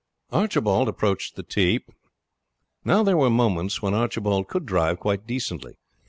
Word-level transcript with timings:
Archibald 0.31 0.87
approached 0.89 1.35
the 1.35 1.43
tee. 1.43 1.83
Now 2.83 3.03
there 3.03 3.17
were 3.17 3.29
moments 3.29 3.83
when 3.83 3.93
Archibald 3.93 4.47
could 4.47 4.65
drive 4.65 4.99
quite 4.99 5.27
decently. 5.27 5.77